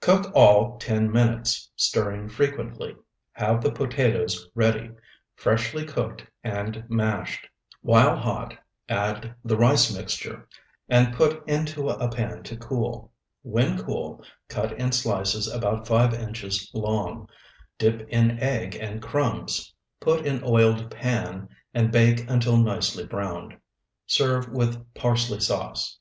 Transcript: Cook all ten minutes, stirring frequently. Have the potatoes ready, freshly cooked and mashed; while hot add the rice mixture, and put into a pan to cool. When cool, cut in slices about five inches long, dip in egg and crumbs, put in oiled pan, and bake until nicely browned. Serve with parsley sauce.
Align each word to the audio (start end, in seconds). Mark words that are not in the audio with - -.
Cook 0.00 0.30
all 0.36 0.78
ten 0.78 1.10
minutes, 1.10 1.68
stirring 1.74 2.28
frequently. 2.28 2.94
Have 3.32 3.60
the 3.60 3.72
potatoes 3.72 4.48
ready, 4.54 4.92
freshly 5.34 5.84
cooked 5.84 6.24
and 6.44 6.84
mashed; 6.88 7.48
while 7.82 8.16
hot 8.16 8.56
add 8.88 9.34
the 9.44 9.56
rice 9.56 9.92
mixture, 9.92 10.46
and 10.88 11.12
put 11.12 11.44
into 11.48 11.88
a 11.88 12.08
pan 12.08 12.44
to 12.44 12.56
cool. 12.56 13.10
When 13.42 13.82
cool, 13.82 14.22
cut 14.48 14.78
in 14.78 14.92
slices 14.92 15.52
about 15.52 15.88
five 15.88 16.14
inches 16.14 16.70
long, 16.72 17.28
dip 17.76 18.08
in 18.10 18.38
egg 18.38 18.76
and 18.76 19.02
crumbs, 19.02 19.74
put 19.98 20.24
in 20.24 20.40
oiled 20.44 20.88
pan, 20.88 21.48
and 21.74 21.90
bake 21.90 22.30
until 22.30 22.56
nicely 22.58 23.04
browned. 23.04 23.56
Serve 24.06 24.48
with 24.50 24.94
parsley 24.94 25.40
sauce. 25.40 25.98